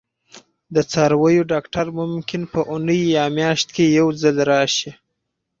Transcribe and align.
د 0.75 0.77
څارویو 0.91 1.43
ډاکټر 1.53 1.85
ممکن 1.99 2.41
په 2.53 2.59
اونۍ 2.71 3.01
یا 3.17 3.23
میاشت 3.37 3.67
کې 3.75 3.85
یو 3.97 4.07
ځل 4.21 4.35
راشي 4.51 4.91